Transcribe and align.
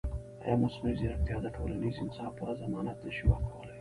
ایا 0.45 0.55
مصنوعي 0.63 0.93
ځیرکتیا 0.99 1.37
د 1.41 1.47
ټولنیز 1.55 1.95
انصاف 1.99 2.31
پوره 2.37 2.53
ضمانت 2.61 2.97
نه 3.05 3.11
شي 3.15 3.23
ورکولی؟ 3.27 3.67